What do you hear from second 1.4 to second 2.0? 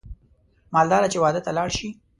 ته لاړ شي